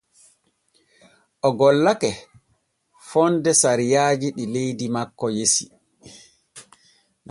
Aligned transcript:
O 1.47 1.49
gollake 1.59 2.11
fonde 3.09 3.51
sariyaaji 3.61 4.27
ɗi 4.35 4.43
leydi 4.53 4.85
makko 4.95 5.25
resi. 5.35 5.65